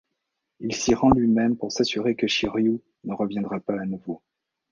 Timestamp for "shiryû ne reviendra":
2.25-3.59